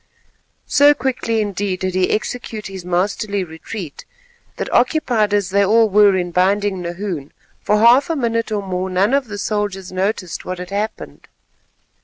[0.65, 4.03] So quickly indeed did he execute this masterly retreat,
[4.57, 7.31] that occupied as they all were in binding Nahoon,
[7.61, 11.27] for half a minute or more none of the soldiers noticed what had happened.